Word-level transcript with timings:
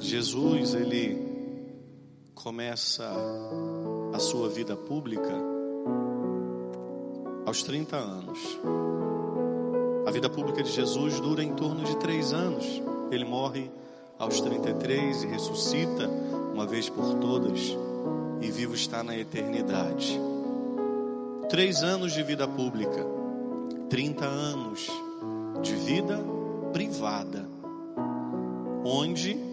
Jesus, 0.00 0.74
ele 0.74 1.18
começa 2.34 3.10
a 4.12 4.18
sua 4.18 4.50
vida 4.50 4.76
pública 4.76 5.32
aos 7.46 7.62
30 7.62 7.96
anos. 7.96 8.38
A 10.06 10.10
vida 10.10 10.28
pública 10.28 10.62
de 10.62 10.70
Jesus 10.70 11.18
dura 11.20 11.42
em 11.42 11.54
torno 11.54 11.84
de 11.84 11.96
três 11.96 12.34
anos. 12.34 12.82
Ele 13.10 13.24
morre 13.24 13.70
aos 14.18 14.42
33 14.42 15.22
e 15.22 15.26
ressuscita 15.28 16.06
uma 16.52 16.66
vez 16.66 16.90
por 16.90 17.14
todas 17.14 17.74
e 18.42 18.50
vivo 18.50 18.74
está 18.74 19.02
na 19.02 19.16
eternidade. 19.16 20.20
Três 21.48 21.82
anos 21.82 22.12
de 22.12 22.22
vida 22.22 22.46
pública, 22.46 23.06
30 23.88 24.26
anos 24.26 24.86
de 25.62 25.74
vida 25.76 26.20
privada, 26.74 27.48
onde 28.84 29.51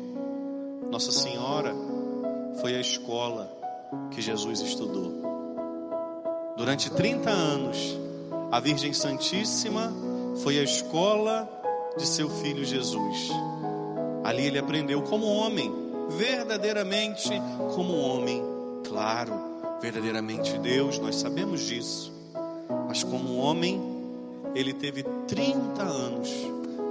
Nossa 0.92 1.12
Senhora 1.12 1.76
foi 2.60 2.76
a 2.76 2.80
escola 2.80 3.52
que 4.10 4.22
Jesus 4.22 4.60
estudou. 4.62 5.14
Durante 6.58 6.90
30 6.90 7.30
anos, 7.30 7.98
a 8.52 8.60
Virgem 8.60 8.92
Santíssima 8.92 9.94
foi 10.44 10.60
a 10.60 10.64
escola 10.64 11.48
de 11.96 12.08
seu 12.08 12.28
filho 12.28 12.66
Jesus. 12.66 13.30
Ali 14.24 14.48
ele 14.48 14.58
aprendeu 14.58 15.04
como 15.04 15.28
homem, 15.28 15.72
verdadeiramente 16.10 17.30
como 17.76 17.96
homem, 17.96 18.44
claro, 18.84 19.34
verdadeiramente 19.80 20.58
Deus, 20.58 20.98
nós 20.98 21.18
sabemos 21.18 21.62
disso. 21.62 22.12
Mas 22.88 23.04
como 23.04 23.38
homem, 23.38 23.80
ele 24.56 24.74
teve 24.74 25.04
30 25.28 25.84
anos 25.84 26.30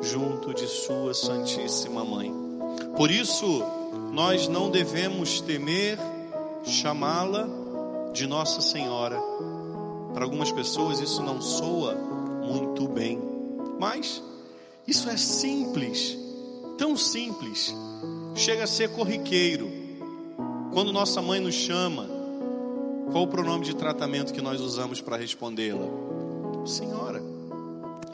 junto 0.00 0.54
de 0.54 0.68
sua 0.68 1.12
Santíssima 1.12 2.04
Mãe. 2.04 2.32
Por 2.96 3.10
isso, 3.10 3.64
nós 4.12 4.48
não 4.48 4.70
devemos 4.70 5.40
temer 5.40 5.98
chamá-la 6.64 7.48
de 8.12 8.26
Nossa 8.26 8.60
Senhora. 8.60 9.18
Para 10.12 10.24
algumas 10.24 10.50
pessoas 10.50 11.00
isso 11.00 11.22
não 11.22 11.40
soa 11.40 11.94
muito 11.94 12.88
bem, 12.88 13.20
mas 13.78 14.22
isso 14.86 15.08
é 15.08 15.16
simples, 15.16 16.18
tão 16.76 16.96
simples, 16.96 17.74
chega 18.34 18.64
a 18.64 18.66
ser 18.66 18.90
corriqueiro. 18.90 19.70
Quando 20.72 20.92
nossa 20.92 21.20
mãe 21.22 21.40
nos 21.40 21.54
chama, 21.54 22.06
qual 23.10 23.24
o 23.24 23.28
pronome 23.28 23.64
de 23.64 23.74
tratamento 23.74 24.32
que 24.32 24.42
nós 24.42 24.60
usamos 24.60 25.00
para 25.00 25.16
respondê-la? 25.16 25.86
Senhora. 26.66 27.22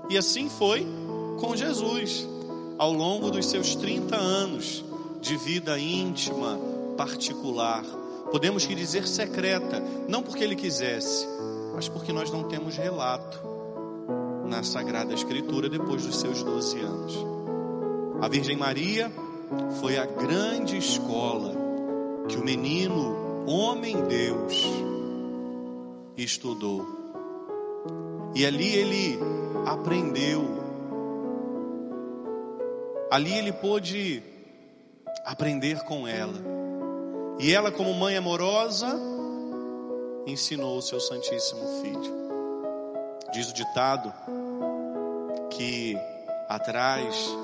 E 0.09 0.19
assim 0.19 0.48
foi 0.48 0.87
com 1.41 1.57
Jesus, 1.57 2.27
ao 2.79 2.93
longo 2.93 3.31
dos 3.31 3.47
seus 3.47 3.75
30 3.75 4.17
anos 4.17 4.85
de 5.25 5.39
vida 5.39 5.78
íntima, 5.78 6.58
particular, 6.98 7.83
podemos 8.30 8.67
que 8.67 8.75
dizer 8.75 9.08
secreta, 9.08 9.83
não 10.06 10.22
porque 10.22 10.44
ele 10.44 10.55
quisesse, 10.55 11.27
mas 11.75 11.89
porque 11.89 12.12
nós 12.12 12.30
não 12.30 12.44
temos 12.44 12.77
relato 12.77 13.41
na 14.45 14.62
Sagrada 14.62 15.14
Escritura 15.14 15.67
depois 15.70 16.05
dos 16.05 16.20
seus 16.20 16.42
12 16.42 16.78
anos. 16.78 17.14
A 18.20 18.28
Virgem 18.28 18.55
Maria 18.55 19.11
foi 19.80 19.97
a 19.97 20.05
grande 20.05 20.77
escola 20.77 21.55
que 22.28 22.36
o 22.36 22.45
menino, 22.45 23.47
homem 23.47 23.97
Deus, 24.06 24.62
estudou. 26.19 26.86
E 28.34 28.45
ali 28.45 28.75
ele 28.75 29.19
aprendeu. 29.64 30.45
Ali 33.11 33.33
ele 33.33 33.52
pôde 33.52 34.34
aprender 35.25 35.83
com 35.84 36.06
ela. 36.06 36.34
E 37.39 37.53
ela, 37.53 37.72
como 37.72 37.94
mãe 37.94 38.17
amorosa, 38.17 38.98
ensinou 40.27 40.78
o 40.78 40.83
seu 40.83 41.00
Santíssimo 41.00 41.83
Filho. 41.83 42.25
Diz 43.33 43.51
o 43.51 43.55
ditado 43.55 44.13
que 45.51 45.96
atrás 46.48 47.34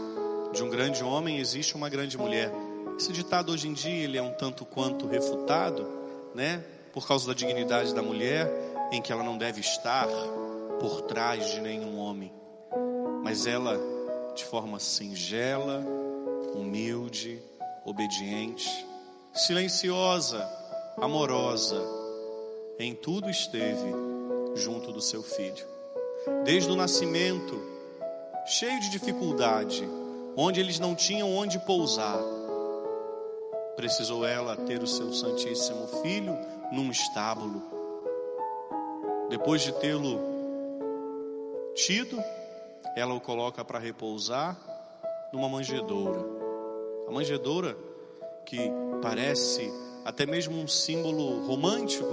de 0.52 0.62
um 0.62 0.69
grande 0.69 1.02
homem 1.02 1.38
existe 1.38 1.74
uma 1.74 1.88
grande 1.88 2.16
mulher. 2.16 2.52
Esse 2.98 3.12
ditado 3.12 3.50
hoje 3.50 3.66
em 3.66 3.72
dia 3.72 4.04
ele 4.04 4.19
é 4.19 4.22
um 4.22 4.32
tanto 4.32 4.64
quanto 4.64 5.06
refutado, 5.06 5.88
né? 6.34 6.62
Por 6.92 7.06
causa 7.06 7.26
da 7.26 7.34
dignidade 7.34 7.94
da 7.94 8.02
mulher, 8.02 8.48
em 8.92 9.00
que 9.00 9.12
ela 9.12 9.22
não 9.22 9.38
deve 9.38 9.60
estar 9.60 10.06
por 10.78 11.02
trás 11.02 11.50
de 11.50 11.60
nenhum 11.60 11.98
homem. 11.98 12.32
Mas 13.22 13.46
ela, 13.46 13.78
de 14.34 14.44
forma 14.44 14.78
singela, 14.78 15.84
humilde, 16.54 17.40
obediente, 17.84 18.86
silenciosa, 19.32 20.48
amorosa, 20.96 21.80
em 22.78 22.94
tudo 22.94 23.28
esteve 23.30 23.92
junto 24.54 24.92
do 24.92 25.00
seu 25.00 25.22
filho. 25.22 25.66
Desde 26.44 26.70
o 26.70 26.76
nascimento, 26.76 27.60
cheio 28.46 28.80
de 28.80 28.90
dificuldade, 28.90 29.88
onde 30.36 30.60
eles 30.60 30.78
não 30.78 30.94
tinham 30.94 31.34
onde 31.34 31.58
pousar, 31.60 32.20
precisou 33.76 34.26
ela 34.26 34.56
ter 34.56 34.82
o 34.82 34.86
seu 34.86 35.12
Santíssimo 35.12 35.86
Filho 36.02 36.36
num 36.70 36.90
estábulo. 36.90 37.62
Depois 39.30 39.62
de 39.62 39.72
tê-lo 39.72 40.20
tido, 41.74 42.22
ela 42.96 43.14
o 43.14 43.20
coloca 43.20 43.64
para 43.64 43.78
repousar 43.78 44.56
numa 45.32 45.48
manjedoura. 45.48 46.39
A 47.10 47.12
manjedoura, 47.12 47.76
que 48.47 48.71
parece 49.03 49.69
até 50.04 50.25
mesmo 50.25 50.56
um 50.56 50.69
símbolo 50.69 51.44
romântico, 51.44 52.06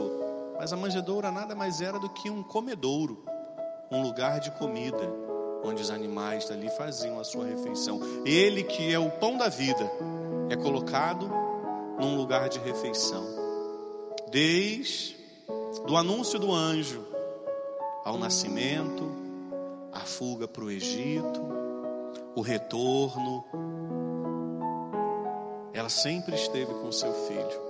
mas 0.58 0.74
a 0.74 0.75
manjedoura 0.75 1.31
nada 1.31 1.53
mais 1.53 1.81
era 1.81 2.00
do 2.00 2.09
que 2.09 2.31
um 2.31 2.41
comedouro, 2.41 3.24
um 3.91 4.02
lugar 4.02 4.40
de 4.40 4.50
comida, 4.50 5.07
onde 5.63 5.84
os 5.84 5.91
animais 5.91 6.50
dali 6.50 6.68
faziam 6.72 7.19
a 7.19 7.24
sua 7.24 7.46
refeição. 7.46 8.00
Ele, 8.25 8.63
que 8.63 8.91
é 8.91 8.97
o 8.97 9.12
pão 9.12 9.38
da 9.38 9.50
vida, 9.50 9.88
é 10.50 10.56
colocado 10.56 11.30
num 12.00 12.18
lugar 12.18 12.50
de 12.50 12.57
refeição. 12.57 13.24
Desde 14.31 15.16
do 15.86 15.96
anúncio 15.96 16.40
do 16.40 16.52
anjo 16.52 17.06
ao 18.03 18.18
nascimento, 18.18 19.07
a 19.94 20.00
fuga 20.00 20.47
para 20.47 20.63
o 20.63 20.72
Egito, 20.72 21.40
o 22.36 22.41
retorno, 22.41 23.46
ela 25.88 25.90
sempre 25.90 26.36
esteve 26.36 26.74
com 26.74 26.92
seu 26.92 27.14
filho. 27.14 27.62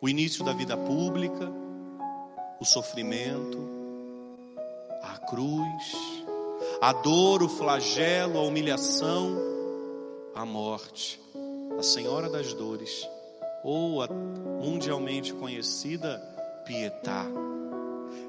O 0.00 0.08
início 0.08 0.44
da 0.44 0.52
vida 0.52 0.76
pública, 0.76 1.50
o 2.60 2.64
sofrimento, 2.64 3.58
a 5.02 5.18
cruz, 5.18 6.22
a 6.80 6.92
dor, 6.92 7.42
o 7.42 7.48
flagelo, 7.48 8.38
a 8.38 8.42
humilhação, 8.42 9.36
a 10.36 10.44
morte, 10.44 11.20
a 11.76 11.82
Senhora 11.82 12.30
das 12.30 12.54
Dores, 12.54 13.08
ou 13.64 14.02
a 14.02 14.08
mundialmente 14.08 15.34
conhecida 15.34 16.18
Pietá. 16.64 17.26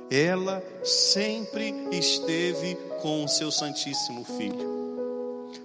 Ela 0.10 0.64
sempre 0.84 1.72
esteve 1.92 2.76
com 3.04 3.24
o 3.24 3.28
seu 3.28 3.52
Santíssimo 3.52 4.24
Filho. 4.24 4.76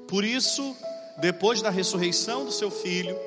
Por 0.07 0.23
isso, 0.23 0.77
depois 1.19 1.61
da 1.63 1.71
ressurreição 1.71 2.45
do 2.45 2.53
seu 2.53 2.71
filho, 2.71 3.19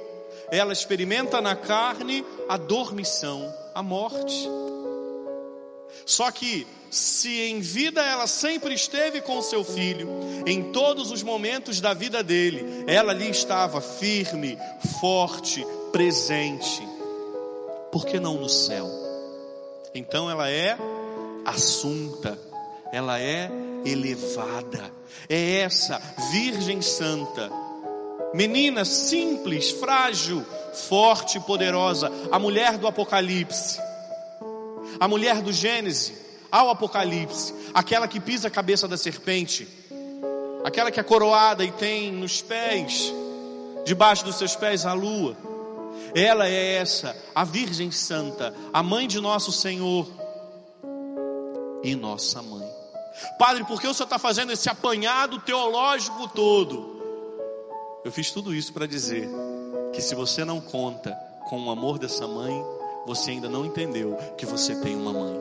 ela 0.51 0.73
experimenta 0.73 1.41
na 1.41 1.56
carne 1.56 2.25
a 2.47 2.57
dormição, 2.57 3.53
a 3.73 3.81
morte. 3.81 4.50
Só 6.06 6.29
que, 6.31 6.68
se 6.91 7.41
em 7.41 7.59
vida 7.59 8.01
ela 8.01 8.28
sempre 8.28 8.74
esteve 8.74 9.22
com 9.22 9.41
seu 9.41 9.63
filho, 9.63 10.07
em 10.45 10.72
todos 10.72 11.12
os 11.12 11.24
momentos 11.24 11.81
da 11.81 11.94
vida 11.94 12.24
dele, 12.24 12.85
ela 12.88 13.12
ali 13.12 13.29
estava 13.29 13.81
firme, 13.81 14.57
forte, 15.00 15.66
presente. 15.92 16.88
Por 17.92 18.06
que 18.06 18.19
não 18.19 18.36
no 18.36 18.50
céu? 18.50 18.88
Então 19.94 20.30
ela 20.30 20.50
é 20.50 20.77
assunta, 21.45 22.38
ela 22.92 23.19
é 23.19 23.50
elevada, 23.86 24.92
é 25.30 25.60
essa 25.60 26.00
Virgem 26.31 26.81
Santa 26.81 27.64
menina 28.36 28.84
simples, 28.84 29.72
frágil, 29.72 30.46
forte 30.90 31.38
e 31.38 31.42
poderosa, 31.42 32.12
a 32.30 32.38
mulher 32.38 32.78
do 32.78 32.86
Apocalipse, 32.86 33.80
a 35.00 35.08
mulher 35.08 35.42
do 35.42 35.54
Gênesis 35.54 36.14
ao 36.52 36.70
Apocalipse, 36.70 37.54
aquela 37.74 38.10
que 38.10 38.20
pisa 38.20 38.50
a 38.50 38.52
cabeça 38.52 38.90
da 38.90 38.98
serpente, 38.98 39.66
aquela 40.66 40.92
que 40.92 41.00
é 41.00 41.04
coroada 41.04 41.64
e 41.64 41.72
tem 41.72 42.12
nos 42.12 42.42
pés, 42.42 43.14
debaixo 43.86 44.26
dos 44.26 44.36
seus 44.36 44.54
pés 44.54 44.86
a 44.86 44.92
lua. 44.92 45.38
Ela 46.14 46.46
é 46.46 46.76
essa, 46.76 47.16
a 47.34 47.46
Virgem 47.46 47.90
Santa, 47.90 48.54
a 48.74 48.84
mãe 48.84 49.08
de 49.08 49.22
nosso 49.22 49.54
Senhor 49.54 50.08
e 51.82 51.96
nossa 51.96 52.42
mãe. 52.42 52.68
Padre, 53.40 53.64
por 53.64 53.80
que 53.80 53.88
o 53.88 53.94
senhor 53.94 54.04
está 54.04 54.20
fazendo 54.20 54.52
esse 54.52 54.70
apanhado 54.70 55.40
teológico 55.40 56.28
todo? 56.28 56.94
Eu 58.06 58.12
fiz 58.12 58.30
tudo 58.30 58.54
isso 58.54 58.72
para 58.72 58.86
dizer 58.86 59.28
que 59.92 60.00
se 60.00 60.13
você 60.13 60.46
não 60.46 60.62
conta 60.62 61.12
com 61.50 61.60
o 61.66 61.72
amor 61.72 61.98
dessa 61.98 62.28
mãe, 62.28 62.63
você 63.04 63.31
ainda 63.31 63.50
não 63.50 63.66
entendeu 63.66 64.16
que 64.38 64.46
você 64.46 64.75
tem 64.75 64.96
uma 64.96 65.12
mãe. 65.12 65.36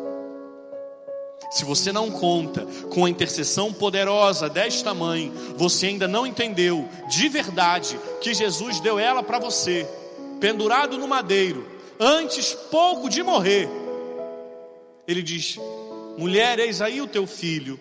Se 1.51 1.63
você 1.63 1.93
não 1.93 2.11
conta 2.11 2.67
com 2.89 3.05
a 3.05 3.11
intercessão 3.11 3.71
poderosa 3.71 4.49
desta 4.49 4.95
mãe, 4.95 5.31
você 5.57 5.89
ainda 5.89 6.09
não 6.09 6.27
entendeu 6.27 6.89
de 7.07 7.29
verdade 7.29 8.01
que 8.23 8.33
Jesus 8.33 8.81
deu 8.81 8.99
ela 8.99 9.23
para 9.23 9.39
você, 9.39 9.87
pendurado 10.41 10.97
no 10.97 11.07
madeiro, 11.07 11.69
antes 12.01 12.55
pouco 12.55 13.11
de 13.11 13.23
morrer. 13.23 13.69
Ele 15.07 15.23
diz: 15.23 15.59
Mulher, 16.17 16.59
eis 16.59 16.81
aí 16.81 17.03
o 17.03 17.07
teu 17.07 17.27
filho. 17.27 17.79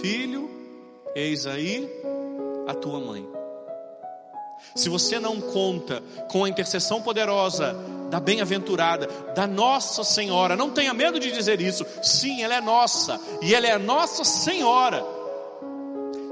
Filho, 0.00 0.48
eis 1.14 1.46
aí 1.46 1.86
a 2.66 2.72
tua 2.72 2.98
mãe. 2.98 3.37
Se 4.74 4.88
você 4.88 5.18
não 5.18 5.40
conta 5.40 6.02
com 6.30 6.44
a 6.44 6.48
intercessão 6.48 7.02
poderosa 7.02 7.76
da 8.10 8.18
bem-aventurada, 8.18 9.06
da 9.34 9.46
Nossa 9.46 10.02
Senhora, 10.02 10.56
não 10.56 10.70
tenha 10.70 10.94
medo 10.94 11.20
de 11.20 11.30
dizer 11.30 11.60
isso. 11.60 11.84
Sim, 12.02 12.42
ela 12.42 12.54
é 12.54 12.60
nossa 12.60 13.20
e 13.42 13.54
ela 13.54 13.66
é 13.66 13.78
Nossa 13.78 14.24
Senhora. 14.24 15.18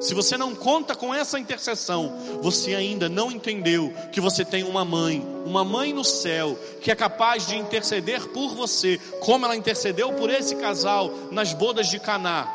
Se 0.01 0.15
você 0.15 0.37
não 0.37 0.55
conta 0.55 0.95
com 0.95 1.15
essa 1.15 1.39
intercessão, 1.39 2.13
você 2.43 2.75
ainda 2.75 3.09
não 3.09 3.31
entendeu 3.31 3.93
que 4.13 4.21
você 4.21 4.45
tem 4.45 4.63
uma 4.63 4.85
mãe, 4.85 5.27
uma 5.45 5.65
mãe 5.65 5.93
no 5.93 6.05
céu, 6.05 6.57
que 6.83 6.91
é 6.91 6.95
capaz 6.95 7.47
de 7.47 7.57
interceder 7.57 8.29
por 8.29 8.55
você, 8.55 9.01
como 9.21 9.47
ela 9.47 9.57
intercedeu 9.57 10.13
por 10.13 10.29
esse 10.29 10.55
casal 10.57 11.11
nas 11.31 11.55
bodas 11.55 11.89
de 11.89 11.99
Caná. 11.99 12.47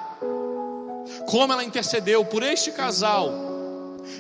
Como 1.28 1.52
ela 1.52 1.64
intercedeu 1.64 2.24
por 2.24 2.44
este 2.44 2.72
casal. 2.72 3.51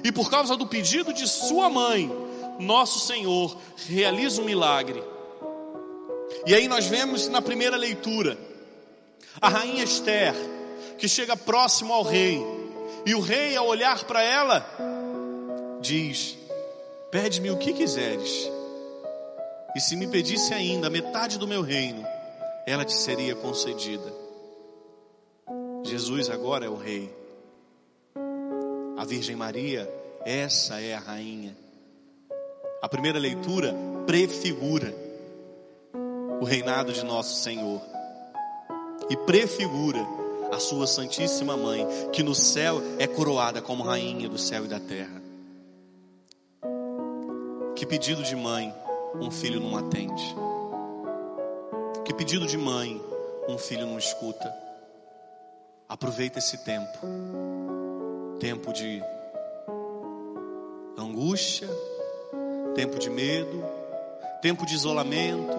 E 0.03 0.11
por 0.11 0.29
causa 0.29 0.55
do 0.55 0.67
pedido 0.67 1.13
de 1.13 1.27
sua 1.27 1.69
mãe, 1.69 2.11
nosso 2.59 2.99
Senhor 2.99 3.57
realiza 3.87 4.41
um 4.41 4.45
milagre. 4.45 5.03
E 6.45 6.55
aí 6.55 6.67
nós 6.67 6.85
vemos 6.85 7.27
na 7.27 7.41
primeira 7.41 7.77
leitura 7.77 8.37
a 9.39 9.49
rainha 9.49 9.83
Esther, 9.83 10.33
que 10.97 11.07
chega 11.07 11.35
próximo 11.35 11.93
ao 11.93 12.03
rei, 12.03 12.41
e 13.05 13.15
o 13.15 13.19
rei, 13.19 13.55
ao 13.55 13.67
olhar 13.67 14.03
para 14.03 14.21
ela, 14.21 14.65
diz: 15.79 16.37
Pede-me 17.09 17.49
o 17.51 17.57
que 17.57 17.73
quiseres, 17.73 18.49
e 19.75 19.79
se 19.79 19.95
me 19.95 20.07
pedisse 20.07 20.53
ainda 20.53 20.89
metade 20.89 21.37
do 21.37 21.47
meu 21.47 21.61
reino, 21.61 22.05
ela 22.65 22.85
te 22.85 22.93
seria 22.93 23.35
concedida. 23.35 24.13
Jesus 25.83 26.29
agora 26.29 26.65
é 26.65 26.69
o 26.69 26.75
rei, 26.75 27.11
a 29.01 29.03
Virgem 29.03 29.35
Maria, 29.35 29.91
essa 30.23 30.79
é 30.79 30.93
a 30.93 30.99
rainha. 30.99 31.57
A 32.83 32.87
primeira 32.87 33.17
leitura 33.17 33.73
prefigura 34.05 34.93
o 36.39 36.45
reinado 36.45 36.93
de 36.93 37.03
nosso 37.03 37.41
Senhor 37.41 37.81
e 39.09 39.17
prefigura 39.17 40.05
a 40.51 40.59
sua 40.59 40.85
Santíssima 40.85 41.57
Mãe, 41.57 41.83
que 42.13 42.21
no 42.21 42.35
céu 42.35 42.79
é 42.99 43.07
coroada 43.07 43.59
como 43.59 43.81
rainha 43.81 44.29
do 44.29 44.37
céu 44.37 44.65
e 44.65 44.67
da 44.67 44.79
terra. 44.79 45.19
Que 47.75 47.87
pedido 47.87 48.21
de 48.21 48.35
mãe 48.35 48.71
um 49.15 49.31
filho 49.31 49.59
não 49.59 49.77
atende? 49.77 50.35
Que 52.05 52.13
pedido 52.13 52.45
de 52.45 52.55
mãe 52.55 53.01
um 53.49 53.57
filho 53.57 53.87
não 53.87 53.97
escuta? 53.97 54.53
Aproveita 55.89 56.37
esse 56.37 56.59
tempo, 56.59 56.99
tempo 58.41 58.73
de 58.73 59.03
angústia, 60.97 61.69
tempo 62.73 62.97
de 62.97 63.07
medo, 63.07 63.63
tempo 64.41 64.65
de 64.65 64.73
isolamento, 64.73 65.55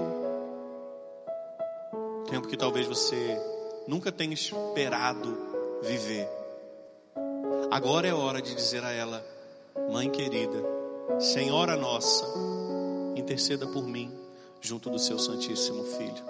tempo 2.29 2.49
que 2.49 2.57
talvez 2.57 2.89
você 2.89 3.41
nunca 3.87 4.11
tenha 4.11 4.35
esperado 4.35 5.39
viver. 5.81 6.29
Agora 7.71 8.09
é 8.09 8.13
hora 8.13 8.43
de 8.43 8.53
dizer 8.53 8.83
a 8.83 8.91
ela, 8.91 9.25
mãe 9.93 10.11
querida, 10.11 10.61
Senhora 11.21 11.77
nossa, 11.77 12.27
interceda 13.15 13.65
por 13.65 13.87
mim 13.87 14.13
junto 14.61 14.91
do 14.91 14.99
seu 14.99 15.21
Santíssimo 15.21 15.85
Filho. 15.85 16.25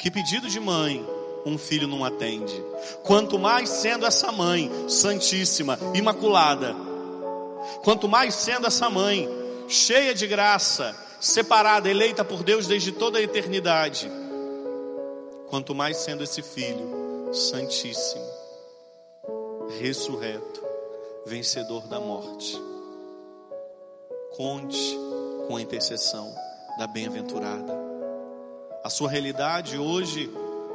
Que 0.00 0.10
pedido 0.10 0.48
de 0.48 0.58
mãe 0.58 1.06
um 1.44 1.56
filho 1.56 1.88
não 1.88 2.04
atende. 2.04 2.62
Quanto 3.02 3.38
mais 3.38 3.68
sendo 3.68 4.06
essa 4.06 4.30
mãe 4.30 4.70
santíssima, 4.88 5.78
imaculada, 5.94 6.74
quanto 7.82 8.08
mais 8.08 8.34
sendo 8.34 8.66
essa 8.66 8.90
mãe 8.90 9.28
cheia 9.68 10.14
de 10.14 10.26
graça, 10.26 10.94
separada, 11.20 11.88
eleita 11.88 12.24
por 12.24 12.42
Deus 12.42 12.66
desde 12.66 12.92
toda 12.92 13.18
a 13.18 13.22
eternidade. 13.22 14.10
Quanto 15.48 15.74
mais 15.74 15.98
sendo 15.98 16.24
esse 16.24 16.42
filho 16.42 17.32
santíssimo, 17.32 18.24
ressurreto, 19.80 20.62
vencedor 21.26 21.86
da 21.86 22.00
morte. 22.00 22.60
Conte 24.36 24.96
com 25.46 25.56
a 25.56 25.62
intercessão 25.62 26.34
da 26.78 26.86
bem-aventurada. 26.86 27.78
A 28.82 28.88
sua 28.88 29.10
realidade 29.10 29.76
hoje 29.76 30.30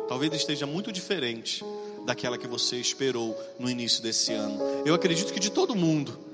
talvez 0.08 0.34
esteja 0.34 0.66
muito 0.66 0.92
diferente 0.92 1.64
daquela 2.06 2.38
que 2.38 2.48
você 2.48 2.78
esperou 2.78 3.36
no 3.60 3.70
início 3.70 4.02
desse 4.02 4.34
ano. 4.34 4.60
Eu 4.86 4.94
acredito 4.94 5.34
que 5.34 5.40
de 5.40 5.50
todo 5.50 5.76
mundo, 5.76 6.26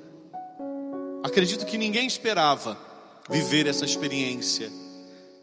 Acredito 1.24 1.68
que 1.68 1.78
ninguém 1.78 2.08
esperava 2.08 2.76
viver 3.30 3.68
essa 3.68 3.86
experiência 3.86 4.72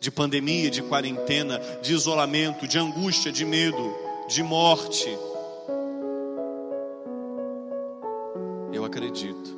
de 0.00 0.10
pandemia, 0.10 0.70
de 0.70 0.82
quarentena, 0.82 1.60
de 1.80 1.92
isolamento, 1.92 2.66
de 2.66 2.78
angústia, 2.78 3.30
de 3.30 3.44
medo, 3.44 3.96
de 4.26 4.42
morte. 4.42 5.08
Eu 8.72 8.84
acredito 8.84 9.56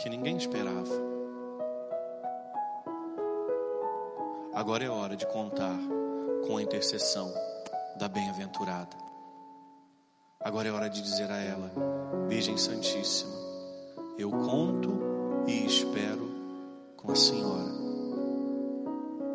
que 0.00 0.08
ninguém 0.08 0.36
esperava. 0.36 1.12
Agora 4.54 4.84
é 4.84 4.88
hora 4.88 5.16
de 5.16 5.26
contar 5.26 5.76
com 6.46 6.56
a 6.56 6.62
intercessão 6.62 7.32
da 7.96 8.08
bem-aventurada. 8.08 8.96
Agora 10.40 10.68
é 10.68 10.72
hora 10.72 10.90
de 10.90 11.00
dizer 11.00 11.30
a 11.30 11.38
ela, 11.38 11.70
Virgem 12.28 12.56
Santíssima, 12.56 13.32
eu 14.18 14.30
conto 14.30 14.90
e 15.46 15.64
espero 15.64 16.28
com 16.96 17.12
a 17.12 17.14
Senhora. 17.14 17.70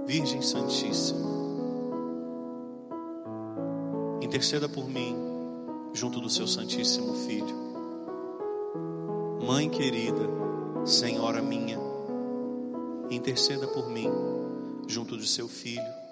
Virgem 0.05 0.41
Santíssima, 0.41 1.29
interceda 4.21 4.67
por 4.67 4.87
mim 4.87 5.15
junto 5.93 6.19
do 6.19 6.29
seu 6.29 6.45
Santíssimo 6.45 7.13
Filho. 7.25 7.67
Mãe 9.45 9.69
querida, 9.69 10.27
Senhora 10.85 11.41
minha, 11.41 11.79
interceda 13.09 13.65
por 13.67 13.89
mim 13.89 14.09
junto 14.87 15.15
do 15.15 15.25
seu 15.25 15.47
Filho. 15.47 16.06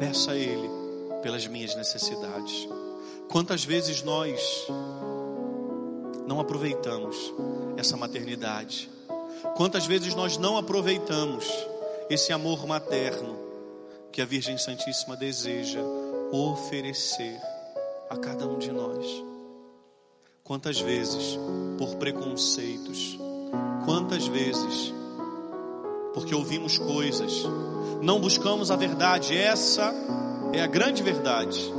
Peça 0.00 0.32
a 0.32 0.36
Ele 0.36 0.70
pelas 1.22 1.46
minhas 1.46 1.74
necessidades. 1.74 2.66
Quantas 3.28 3.64
vezes 3.64 4.02
nós 4.02 4.66
não 6.26 6.40
aproveitamos 6.40 7.34
essa 7.76 7.96
maternidade. 7.98 8.88
Quantas 9.56 9.84
vezes 9.84 10.14
nós 10.14 10.38
não 10.38 10.56
aproveitamos 10.56 11.46
esse 12.08 12.32
amor 12.32 12.66
materno 12.66 13.38
que 14.10 14.22
a 14.22 14.24
Virgem 14.24 14.56
Santíssima 14.56 15.16
deseja 15.16 15.80
oferecer 16.32 17.38
a 18.08 18.16
cada 18.16 18.46
um 18.46 18.58
de 18.58 18.72
nós. 18.72 19.06
Quantas 20.42 20.80
vezes 20.80 21.38
por 21.76 21.96
preconceitos, 21.96 23.18
quantas 23.84 24.26
vezes 24.26 24.94
porque 26.12 26.34
ouvimos 26.34 26.78
coisas, 26.78 27.44
não 28.02 28.20
buscamos 28.20 28.70
a 28.70 28.76
verdade, 28.76 29.36
essa 29.36 29.92
é 30.52 30.60
a 30.60 30.66
grande 30.66 31.02
verdade. 31.02 31.72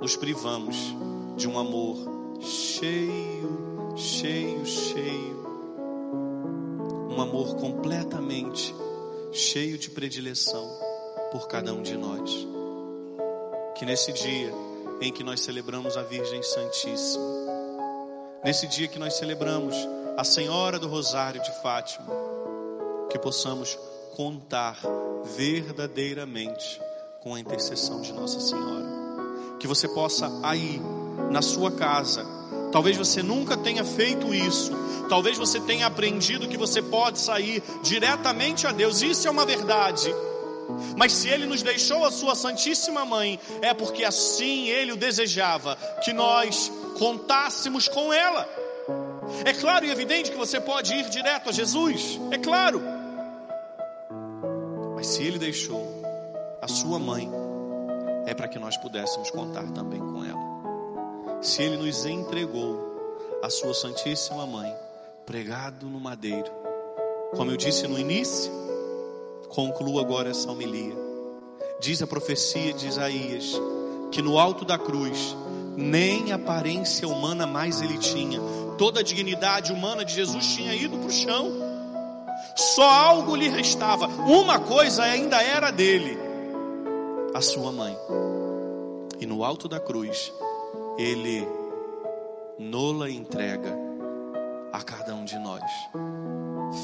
Nos 0.00 0.16
privamos 0.16 0.76
de 1.36 1.48
um 1.48 1.58
amor 1.58 1.96
cheio, 2.40 3.94
cheio, 3.96 4.64
cheio. 4.66 5.38
Um 7.10 7.20
amor 7.20 7.56
completamente 7.56 8.74
cheio 9.32 9.78
de 9.78 9.90
predileção 9.90 10.68
por 11.32 11.48
cada 11.48 11.72
um 11.72 11.82
de 11.82 11.96
nós. 11.96 12.46
Que 13.76 13.84
nesse 13.84 14.12
dia 14.12 14.52
em 15.00 15.12
que 15.12 15.22
nós 15.22 15.40
celebramos 15.40 15.96
a 15.96 16.02
Virgem 16.02 16.42
Santíssima, 16.42 17.24
nesse 18.44 18.66
dia 18.66 18.88
que 18.88 18.98
nós 18.98 19.14
celebramos 19.14 19.76
a 20.16 20.24
Senhora 20.24 20.78
do 20.78 20.88
Rosário 20.88 21.40
de 21.42 21.52
Fátima, 21.62 22.12
que 23.18 23.22
possamos 23.22 23.76
contar 24.14 24.78
verdadeiramente 25.36 26.80
com 27.20 27.34
a 27.34 27.40
intercessão 27.40 28.00
de 28.00 28.12
Nossa 28.12 28.38
Senhora. 28.38 28.86
Que 29.58 29.66
você 29.66 29.88
possa 29.88 30.30
aí 30.42 30.80
na 31.30 31.42
sua 31.42 31.72
casa, 31.72 32.38
Talvez 32.70 32.98
você 32.98 33.22
nunca 33.22 33.56
tenha 33.56 33.82
feito 33.82 34.34
isso. 34.34 34.72
Talvez 35.08 35.38
você 35.38 35.58
tenha 35.58 35.86
aprendido 35.86 36.46
que 36.46 36.58
você 36.58 36.82
pode 36.82 37.18
sair 37.18 37.62
diretamente 37.82 38.66
a 38.66 38.72
Deus. 38.72 39.00
Isso 39.00 39.26
é 39.26 39.30
uma 39.30 39.46
verdade. 39.46 40.14
Mas 40.94 41.14
se 41.14 41.30
ele 41.30 41.46
nos 41.46 41.62
deixou 41.62 42.04
a 42.04 42.10
sua 42.10 42.34
Santíssima 42.34 43.06
Mãe, 43.06 43.40
é 43.62 43.72
porque 43.72 44.04
assim 44.04 44.68
ele 44.68 44.92
o 44.92 44.96
desejava, 44.96 45.76
que 46.04 46.12
nós 46.12 46.70
contássemos 46.98 47.88
com 47.88 48.12
ela. 48.12 48.46
É 49.46 49.54
claro 49.54 49.86
e 49.86 49.90
evidente 49.90 50.30
que 50.30 50.36
você 50.36 50.60
pode 50.60 50.92
ir 50.92 51.08
direto 51.08 51.48
a 51.48 51.52
Jesus, 51.52 52.20
é 52.30 52.36
claro. 52.36 52.97
Se 55.08 55.22
ele 55.22 55.38
deixou 55.38 55.88
a 56.60 56.68
sua 56.68 56.98
mãe, 56.98 57.30
é 58.26 58.34
para 58.34 58.46
que 58.46 58.58
nós 58.58 58.76
pudéssemos 58.76 59.30
contar 59.30 59.66
também 59.70 59.98
com 59.98 60.22
ela. 60.22 61.40
Se 61.40 61.62
ele 61.62 61.78
nos 61.78 62.04
entregou 62.04 63.40
a 63.42 63.48
sua 63.48 63.72
Santíssima 63.72 64.46
Mãe, 64.46 64.70
pregado 65.24 65.86
no 65.86 65.98
madeiro, 65.98 66.52
como 67.34 67.50
eu 67.50 67.56
disse 67.56 67.88
no 67.88 67.98
início, 67.98 68.52
concluo 69.48 69.98
agora 69.98 70.28
essa 70.28 70.52
homilia. 70.52 70.94
Diz 71.80 72.02
a 72.02 72.06
profecia 72.06 72.74
de 72.74 72.86
Isaías 72.86 73.58
que 74.12 74.20
no 74.20 74.38
alto 74.38 74.62
da 74.62 74.76
cruz 74.76 75.34
nem 75.74 76.32
aparência 76.32 77.08
humana 77.08 77.46
mais 77.46 77.80
ele 77.80 77.96
tinha, 77.96 78.40
toda 78.76 79.00
a 79.00 79.02
dignidade 79.02 79.72
humana 79.72 80.04
de 80.04 80.12
Jesus 80.12 80.54
tinha 80.54 80.74
ido 80.74 80.98
para 80.98 81.08
o 81.08 81.10
chão, 81.10 81.57
só 82.58 82.82
algo 82.82 83.36
lhe 83.36 83.48
restava, 83.48 84.06
uma 84.06 84.58
coisa 84.58 85.04
ainda 85.04 85.40
era 85.40 85.70
dele, 85.70 86.18
a 87.32 87.40
sua 87.40 87.70
mãe, 87.70 87.96
e 89.20 89.26
no 89.26 89.44
alto 89.44 89.68
da 89.68 89.78
cruz, 89.78 90.32
ele 90.98 91.46
nola 92.58 93.08
entrega 93.08 93.78
a 94.72 94.82
cada 94.82 95.14
um 95.14 95.24
de 95.24 95.38
nós, 95.38 95.62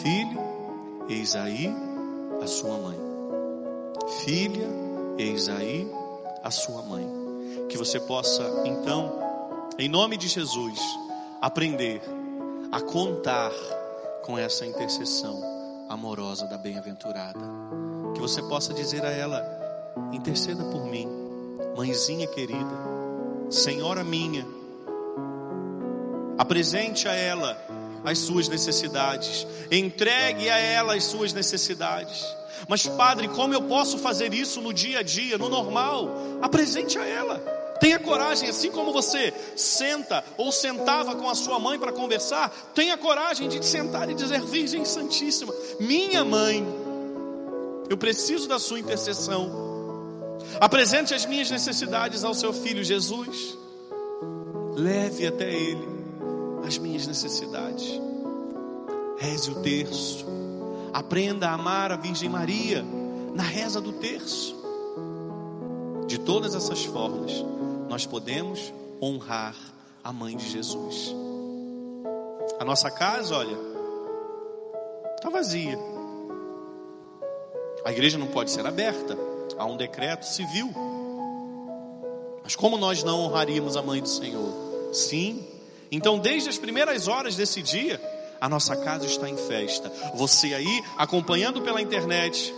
filho, 0.00 0.38
eis 1.08 1.34
aí 1.34 1.68
a 2.40 2.46
sua 2.46 2.78
mãe. 2.78 2.98
Filha, 4.24 4.68
eis 5.18 5.48
aí 5.48 5.90
a 6.42 6.52
sua 6.52 6.82
mãe. 6.82 7.04
Que 7.68 7.76
você 7.76 7.98
possa, 7.98 8.44
então, 8.64 9.18
em 9.76 9.88
nome 9.88 10.16
de 10.16 10.28
Jesus, 10.28 10.78
aprender 11.40 12.00
a 12.70 12.80
contar 12.80 13.50
com 14.22 14.38
essa 14.38 14.64
intercessão 14.64 15.53
amorosa 15.94 16.46
da 16.46 16.58
bem-aventurada. 16.58 17.40
Que 18.14 18.20
você 18.20 18.42
possa 18.42 18.74
dizer 18.74 19.04
a 19.04 19.10
ela: 19.10 19.42
interceda 20.12 20.62
por 20.64 20.84
mim, 20.84 21.08
mãezinha 21.76 22.26
querida, 22.26 22.74
senhora 23.50 24.04
minha. 24.04 24.46
Apresente 26.36 27.08
a 27.08 27.14
ela 27.14 27.56
as 28.04 28.18
suas 28.18 28.48
necessidades, 28.48 29.46
entregue 29.70 30.50
a 30.50 30.58
ela 30.58 30.94
as 30.94 31.04
suas 31.04 31.32
necessidades. 31.32 32.24
Mas, 32.68 32.86
Padre, 32.86 33.28
como 33.28 33.54
eu 33.54 33.62
posso 33.62 33.98
fazer 33.98 34.34
isso 34.34 34.60
no 34.60 34.72
dia 34.72 34.98
a 34.98 35.02
dia, 35.02 35.38
no 35.38 35.48
normal? 35.48 36.10
Apresente 36.42 36.98
a 36.98 37.06
ela. 37.06 37.42
Tenha 37.80 37.98
coragem, 37.98 38.48
assim 38.48 38.70
como 38.70 38.92
você 38.92 39.32
senta 39.56 40.24
ou 40.36 40.52
sentava 40.52 41.14
com 41.16 41.28
a 41.28 41.34
sua 41.34 41.58
mãe 41.58 41.78
para 41.78 41.92
conversar, 41.92 42.50
tenha 42.74 42.96
coragem 42.96 43.48
de 43.48 43.64
sentar 43.64 44.08
e 44.08 44.14
dizer: 44.14 44.40
Virgem 44.42 44.84
Santíssima, 44.84 45.52
minha 45.80 46.24
mãe, 46.24 46.64
eu 47.88 47.96
preciso 47.96 48.48
da 48.48 48.58
sua 48.58 48.78
intercessão. 48.78 49.64
Apresente 50.60 51.14
as 51.14 51.26
minhas 51.26 51.50
necessidades 51.50 52.24
ao 52.24 52.34
seu 52.34 52.52
filho 52.52 52.84
Jesus. 52.84 53.58
Leve 54.76 55.26
até 55.26 55.52
ele 55.52 55.94
as 56.66 56.78
minhas 56.78 57.06
necessidades. 57.06 58.00
Reze 59.18 59.50
o 59.50 59.56
terço. 59.62 60.24
Aprenda 60.92 61.48
a 61.48 61.54
amar 61.54 61.92
a 61.92 61.96
Virgem 61.96 62.28
Maria 62.28 62.84
na 63.34 63.42
reza 63.42 63.80
do 63.80 63.92
terço. 63.92 64.54
De 66.06 66.18
todas 66.18 66.54
essas 66.54 66.84
formas, 66.84 67.44
nós 67.94 68.06
podemos 68.06 68.74
honrar 69.00 69.54
a 70.02 70.12
mãe 70.12 70.36
de 70.36 70.50
Jesus. 70.50 71.14
A 72.58 72.64
nossa 72.64 72.90
casa, 72.90 73.36
olha, 73.36 73.56
está 75.14 75.30
vazia. 75.30 75.78
A 77.84 77.92
igreja 77.92 78.18
não 78.18 78.26
pode 78.26 78.50
ser 78.50 78.66
aberta. 78.66 79.16
Há 79.56 79.64
um 79.64 79.76
decreto 79.76 80.26
civil. 80.26 80.74
Mas 82.42 82.56
como 82.56 82.76
nós 82.76 83.04
não 83.04 83.20
honraríamos 83.20 83.76
a 83.76 83.82
mãe 83.82 84.02
do 84.02 84.08
Senhor? 84.08 84.52
Sim, 84.92 85.46
então, 85.88 86.18
desde 86.18 86.48
as 86.48 86.58
primeiras 86.58 87.06
horas 87.06 87.36
desse 87.36 87.62
dia, 87.62 88.00
a 88.40 88.48
nossa 88.48 88.74
casa 88.74 89.06
está 89.06 89.30
em 89.30 89.36
festa. 89.36 89.88
Você 90.16 90.52
aí, 90.52 90.82
acompanhando 90.98 91.62
pela 91.62 91.80
internet, 91.80 92.52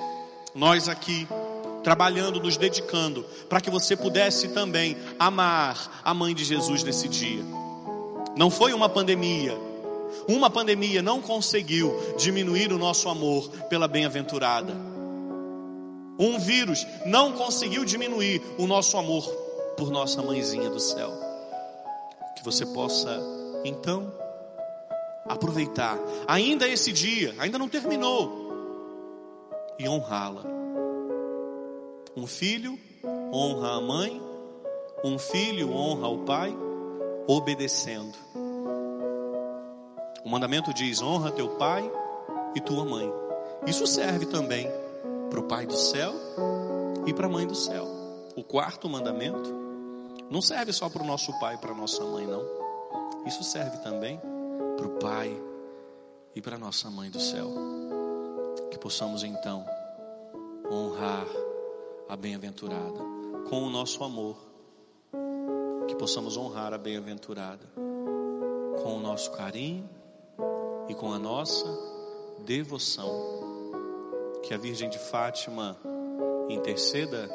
nós 0.54 0.88
aqui, 0.88 1.28
trabalhando, 1.86 2.40
nos 2.40 2.56
dedicando, 2.56 3.24
para 3.48 3.60
que 3.60 3.70
você 3.70 3.96
pudesse 3.96 4.48
também 4.48 4.96
amar 5.16 6.02
a 6.04 6.12
mãe 6.12 6.34
de 6.34 6.44
Jesus 6.44 6.82
nesse 6.82 7.06
dia. 7.06 7.44
Não 8.36 8.50
foi 8.50 8.74
uma 8.74 8.88
pandemia. 8.88 9.56
Uma 10.26 10.50
pandemia 10.50 11.00
não 11.00 11.22
conseguiu 11.22 11.94
diminuir 12.18 12.72
o 12.72 12.78
nosso 12.78 13.08
amor 13.08 13.48
pela 13.70 13.86
bem-aventurada. 13.86 14.74
Um 16.18 16.40
vírus 16.40 16.84
não 17.06 17.32
conseguiu 17.32 17.84
diminuir 17.84 18.42
o 18.58 18.66
nosso 18.66 18.96
amor 18.96 19.24
por 19.76 19.88
nossa 19.88 20.20
mãezinha 20.20 20.68
do 20.68 20.80
céu 20.80 21.26
você 22.46 22.64
possa 22.64 23.20
então 23.64 24.12
aproveitar 25.28 25.98
ainda 26.28 26.68
esse 26.68 26.92
dia, 26.92 27.34
ainda 27.38 27.58
não 27.58 27.68
terminou, 27.68 28.46
e 29.76 29.88
honrá-la. 29.88 30.55
Um 32.16 32.26
filho 32.26 32.78
honra 33.30 33.76
a 33.76 33.80
mãe, 33.80 34.22
um 35.04 35.18
filho 35.18 35.70
honra 35.70 36.08
o 36.08 36.24
pai, 36.24 36.56
obedecendo. 37.26 38.16
O 40.24 40.28
mandamento 40.30 40.72
diz: 40.72 41.02
honra 41.02 41.30
teu 41.30 41.50
pai 41.56 41.90
e 42.54 42.60
tua 42.62 42.86
mãe. 42.86 43.12
Isso 43.66 43.86
serve 43.86 44.24
também 44.24 44.66
para 45.28 45.40
o 45.40 45.42
pai 45.42 45.66
do 45.66 45.76
céu 45.76 46.14
e 47.06 47.12
para 47.12 47.26
a 47.26 47.28
mãe 47.28 47.46
do 47.46 47.54
céu. 47.54 47.86
O 48.34 48.42
quarto 48.42 48.88
mandamento 48.88 49.52
não 50.30 50.40
serve 50.40 50.72
só 50.72 50.88
para 50.88 51.02
o 51.02 51.06
nosso 51.06 51.38
pai 51.38 51.56
e 51.56 51.58
para 51.58 51.72
a 51.72 51.76
nossa 51.76 52.02
mãe, 52.02 52.26
não. 52.26 52.42
Isso 53.26 53.44
serve 53.44 53.76
também 53.78 54.18
para 54.78 54.86
o 54.86 54.98
pai 54.98 55.36
e 56.34 56.40
para 56.40 56.56
a 56.56 56.58
nossa 56.58 56.90
mãe 56.90 57.10
do 57.10 57.20
céu. 57.20 57.50
Que 58.70 58.78
possamos 58.78 59.22
então 59.22 59.66
honrar 60.70 61.26
a 62.08 62.16
bem-aventurada 62.16 63.00
com 63.48 63.62
o 63.62 63.70
nosso 63.70 64.02
amor. 64.04 64.36
Que 65.88 65.94
possamos 65.94 66.36
honrar 66.36 66.72
a 66.72 66.78
bem-aventurada 66.78 67.66
com 68.82 68.96
o 68.96 69.00
nosso 69.00 69.30
carinho 69.32 69.88
e 70.88 70.94
com 70.94 71.12
a 71.12 71.18
nossa 71.18 71.66
devoção. 72.44 73.10
Que 74.42 74.54
a 74.54 74.58
Virgem 74.58 74.88
de 74.88 74.98
Fátima 74.98 75.76
interceda 76.48 77.28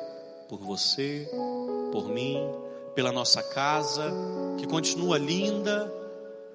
por 0.48 0.60
você, 0.60 1.30
por 1.92 2.10
mim, 2.10 2.38
pela 2.94 3.12
nossa 3.12 3.42
casa 3.42 4.12
que 4.58 4.68
continua 4.68 5.18
linda, 5.18 5.92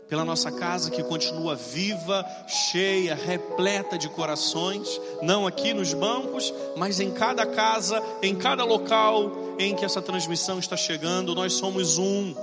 pela 0.08 0.24
nossa 0.24 0.52
casa 0.52 0.90
que 0.90 1.02
continua 1.02 1.56
viva, 1.56 2.24
cheia, 2.46 3.14
repleta 3.14 3.98
de 3.98 4.08
corações, 4.08 5.00
não 5.22 5.46
aqui 5.46 5.74
nos 5.74 5.92
bancos, 5.92 6.52
mas 6.76 7.00
em 7.00 7.10
cada 7.10 7.44
casa, 7.44 8.02
em 8.22 8.34
cada 8.34 8.64
local 8.64 9.32
em 9.58 9.74
que 9.74 9.84
essa 9.84 10.00
transmissão 10.00 10.58
está 10.58 10.76
chegando, 10.76 11.34
nós 11.34 11.54
somos 11.54 11.98
um, 11.98 12.34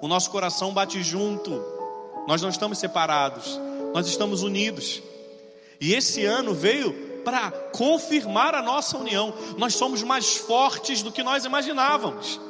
o 0.00 0.08
nosso 0.08 0.30
coração 0.30 0.72
bate 0.72 1.02
junto, 1.02 1.62
nós 2.26 2.42
não 2.42 2.48
estamos 2.48 2.78
separados, 2.78 3.60
nós 3.92 4.06
estamos 4.06 4.42
unidos. 4.42 5.02
E 5.80 5.94
esse 5.94 6.24
ano 6.24 6.54
veio 6.54 6.92
para 7.24 7.50
confirmar 7.50 8.54
a 8.54 8.62
nossa 8.62 8.98
união, 8.98 9.32
nós 9.56 9.74
somos 9.74 10.02
mais 10.02 10.36
fortes 10.36 11.02
do 11.02 11.12
que 11.12 11.22
nós 11.22 11.44
imaginávamos. 11.44 12.40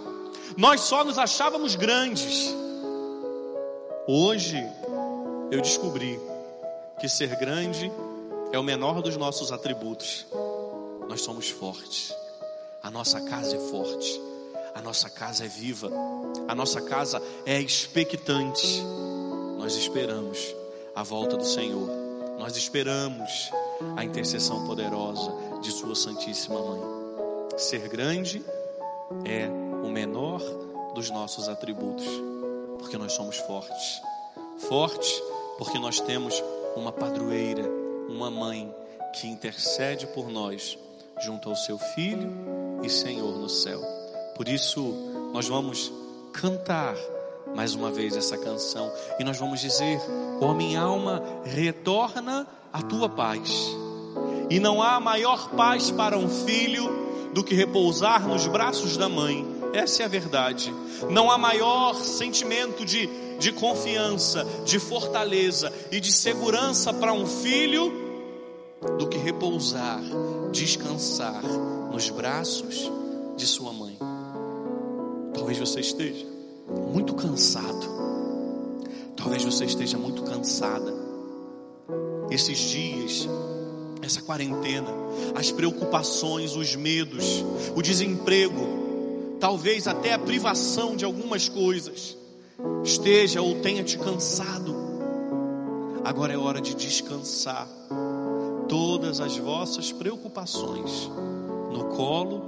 Nós 0.57 0.83
só 0.83 1.05
nos 1.05 1.19
achávamos 1.19 1.75
grandes. 1.75 2.55
Hoje 4.07 4.63
eu 5.51 5.63
descobri 5.63 6.21
que 7.01 7.09
ser 7.09 7.35
grande 7.37 7.91
é 8.53 8.59
o 8.59 8.63
menor 8.63 9.01
dos 9.01 9.17
nossos 9.17 9.51
atributos. 9.51 10.27
Nós 11.09 11.23
somos 11.23 11.49
fortes. 11.49 12.15
A 12.83 12.91
nossa 12.91 13.19
casa 13.23 13.57
é 13.57 13.59
forte. 13.71 14.21
A 14.75 14.83
nossa 14.83 15.09
casa 15.09 15.47
é 15.47 15.49
viva. 15.49 15.91
A 16.47 16.55
nossa 16.55 16.83
casa 16.83 17.23
é 17.47 17.59
expectante. 17.59 18.83
Nós 19.57 19.75
esperamos 19.75 20.55
a 20.95 21.03
volta 21.03 21.39
do 21.39 21.47
Senhor. 21.47 21.89
Nós 22.39 22.59
esperamos 22.59 23.51
a 23.97 24.05
intercessão 24.05 24.67
poderosa 24.67 25.33
de 25.63 25.71
Sua 25.73 25.95
Santíssima 25.95 26.61
Mãe. 26.61 26.81
Ser 27.57 27.89
grande 27.89 28.45
é 29.25 29.49
o 29.83 29.89
menor 29.89 30.43
dos 30.95 31.09
nossos 31.09 31.49
atributos. 31.49 32.34
Porque 32.85 32.99
nós 32.99 33.15
somos 33.15 33.39
fortes. 33.39 34.03
Fortes 34.69 35.23
porque 35.57 35.79
nós 35.79 36.01
temos 36.01 36.43
uma 36.77 36.93
padroeira, 36.93 37.65
uma 38.11 38.31
mãe 38.31 38.73
que 39.15 39.27
intercede 39.27 40.07
por 40.09 40.29
nós 40.29 40.79
junto 41.23 41.49
ao 41.49 41.57
seu 41.57 41.79
Filho 41.79 42.31
e 42.83 42.91
Senhor 42.91 43.39
no 43.39 43.49
céu. 43.49 43.81
Por 44.37 44.49
isso, 44.49 44.83
nós 45.33 45.49
vamos 45.49 45.91
cantar 46.35 46.95
mais 47.55 47.75
uma 47.75 47.91
vez 47.91 48.17
essa 48.17 48.37
canção 48.37 48.93
e 49.19 49.25
nós 49.25 49.39
vamos 49.39 49.61
dizer: 49.61 49.99
Ó 50.43 50.51
oh, 50.51 50.55
minha 50.55 50.83
alma, 50.83 51.23
retorna 51.43 52.47
a 52.71 52.83
tua 52.83 53.09
paz. 53.09 53.51
E 54.51 54.61
não 54.61 54.83
há 54.83 55.01
maior 55.01 55.49
paz 55.53 55.91
para 55.91 56.19
um 56.19 56.29
filho 56.29 57.33
do 57.33 57.43
que 57.43 57.55
repousar 57.55 58.29
nos 58.29 58.47
braços 58.47 58.99
da 58.99 59.09
mãe. 59.09 59.54
Essa 59.75 60.05
é 60.05 60.07
a 60.07 60.09
verdade. 60.09 60.73
Não 61.11 61.29
há 61.33 61.37
maior 61.37 61.97
sentimento 61.97 62.85
de, 62.85 63.09
de 63.41 63.51
confiança, 63.51 64.47
de 64.65 64.79
fortaleza 64.79 65.73
e 65.91 65.99
de 65.99 66.13
segurança 66.13 66.93
para 66.93 67.13
um 67.13 67.27
filho 67.27 67.93
do 68.97 69.09
que 69.09 69.19
repousar, 69.19 70.01
descansar 70.53 71.43
nos 71.91 72.09
braços 72.09 72.89
de 73.37 73.45
sua 73.47 73.73
mãe. 73.73 73.99
Talvez 75.35 75.59
você 75.59 75.81
esteja 75.81 76.25
muito 76.93 77.13
cansado. 77.15 77.89
Talvez 79.17 79.43
você 79.43 79.65
esteja 79.65 79.99
muito 79.99 80.23
cansada. 80.23 80.95
Esses 82.31 82.59
dias, 82.59 83.29
essa 84.01 84.23
quarentena, 84.23 84.91
as 85.35 85.51
preocupações, 85.51 86.55
os 86.55 86.77
medos, 86.77 87.45
o 87.75 87.83
desemprego, 87.83 88.84
talvez 89.41 89.87
até 89.87 90.13
a 90.13 90.19
privação 90.19 90.97
de 90.97 91.05
algumas 91.05 91.49
coisas, 91.49 92.17
esteja 92.83 93.43
ou 93.43 93.61
tenha 93.61 93.83
te 93.83 93.99
cansado. 93.99 94.75
Agora 96.05 96.33
é 96.33 96.37
hora 96.37 96.61
de 96.61 96.75
descansar 96.75 97.67
todas 98.69 99.21
as 99.21 99.37
vossas 99.37 99.93
preocupações 99.93 101.11
no 101.73 101.85
colo 101.97 102.43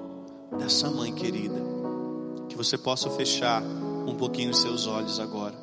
dessa 0.59 0.91
mãe 0.91 1.13
querida. 1.13 1.61
Que 2.49 2.57
você 2.57 2.77
possa 2.77 3.11
fechar 3.11 3.63
um 4.07 4.15
pouquinho 4.15 4.51
os 4.51 4.61
seus 4.61 4.87
olhos 4.87 5.19
agora. 5.19 5.55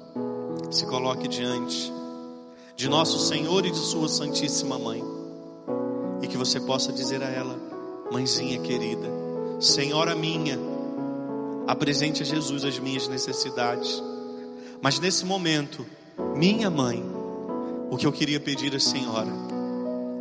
Se 0.72 0.86
coloque 0.86 1.28
diante 1.28 1.92
de 2.76 2.90
nosso 2.90 3.20
Senhor 3.20 3.66
e 3.66 3.72
de 3.72 3.78
Sua 3.78 4.10
Santíssima 4.10 4.78
Mãe. 4.78 5.04
E 6.22 6.28
que 6.28 6.38
você 6.38 6.60
possa 6.60 6.92
dizer 6.92 7.22
a 7.22 7.30
ela, 7.30 7.56
mãezinha 8.12 8.60
querida, 8.60 9.08
Senhora 9.60 10.16
minha, 10.16 10.58
apresente 11.68 12.22
a 12.22 12.26
Jesus 12.26 12.64
as 12.64 12.80
minhas 12.80 13.08
necessidades. 13.08 14.02
Mas 14.82 15.00
nesse 15.00 15.26
momento, 15.26 15.86
minha 16.36 16.70
mãe, 16.70 17.04
o 17.90 17.98
que 17.98 18.06
eu 18.06 18.12
queria 18.12 18.40
pedir 18.40 18.76
à 18.76 18.80
Senhora, 18.80 19.32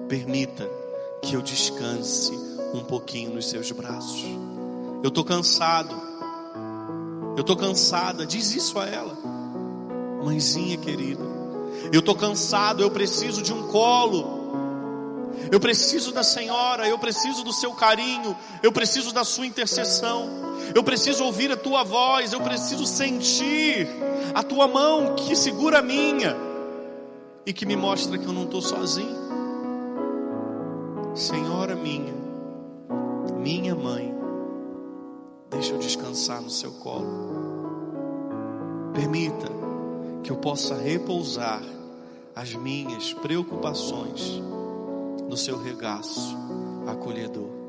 permita 0.09 0.69
que 1.23 1.35
eu 1.35 1.43
descanse 1.43 2.33
um 2.75 2.85
pouquinho 2.85 3.35
nos 3.35 3.49
seus 3.49 3.71
braços. 3.73 4.25
Eu 5.03 5.09
estou 5.09 5.25
cansado. 5.25 5.95
Eu 7.37 7.41
estou 7.41 7.57
cansada. 7.57 8.27
Diz 8.27 8.55
isso 8.55 8.79
a 8.79 8.87
ela, 8.87 9.17
mãezinha 10.25 10.77
querida. 10.77 11.25
Eu 11.93 12.01
estou 12.01 12.15
cansado. 12.15 12.83
Eu 12.83 12.91
preciso 12.91 13.43
de 13.43 13.53
um 13.53 13.69
colo. 13.69 14.32
Eu 15.52 15.61
preciso 15.61 16.12
da 16.12 16.23
Senhora. 16.23 16.88
Eu 16.88 16.99
preciso 16.99 17.44
do 17.44 17.52
seu 17.52 17.73
carinho. 17.73 18.35
Eu 18.62 18.73
preciso 18.73 19.12
da 19.12 19.23
sua 19.23 19.47
intercessão. 19.47 20.26
Eu 20.75 20.82
preciso 20.82 21.23
ouvir 21.25 21.52
a 21.52 21.56
tua 21.59 21.85
voz. 21.85 22.32
Eu 22.32 22.40
preciso 22.40 22.87
sentir 22.87 23.87
a 24.35 24.42
tua 24.42 24.66
mão 24.66 25.14
que 25.14 25.37
segura 25.37 25.80
a 25.80 25.82
minha 25.82 26.35
e 27.44 27.52
que 27.52 27.66
me 27.66 27.76
mostra 27.76 28.16
que 28.16 28.25
eu 28.25 28.32
não 28.32 28.44
estou 28.44 28.62
sozinho. 28.62 29.21
Senhora 31.14 31.76
minha, 31.76 32.14
minha 33.36 33.75
mãe, 33.75 34.15
deixa 35.50 35.75
eu 35.75 35.78
descansar 35.78 36.41
no 36.41 36.49
seu 36.49 36.73
colo. 36.73 37.30
Permita 38.95 39.52
que 40.23 40.32
eu 40.32 40.36
possa 40.36 40.75
repousar 40.76 41.62
as 42.34 42.54
minhas 42.54 43.12
preocupações 43.12 44.41
no 45.32 45.38
seu 45.38 45.56
regaço 45.56 46.36
acolhedor. 46.86 47.62